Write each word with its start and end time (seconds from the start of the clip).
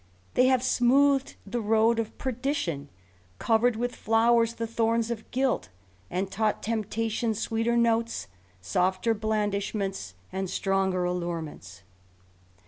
They 0.33 0.47
have 0.47 0.63
smoothed 0.63 1.35
the 1.45 1.61
road 1.61 1.99
of 1.99 2.07
J 2.07 2.13
perdition, 2.17 2.89
covered 3.37 3.75
with 3.75 3.95
flowers 3.95 4.55
the 4.55 4.65
thorns 4.65 5.11
of 5.11 5.29
guilt, 5.29 5.69
and 6.09 6.25
I 6.25 6.29
tsught 6.31 6.63
temptation 6.63 7.35
sweeter 7.35 7.77
notes, 7.77 8.25
softer 8.61 9.13
blandishments, 9.13 10.15
and 10.31 10.45
I 10.45 10.49
stronger 10.49 11.03
allurements. 11.03 11.83